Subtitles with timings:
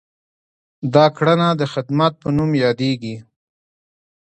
[0.93, 3.15] دا کړنه د خدمت په نوم یادیږي.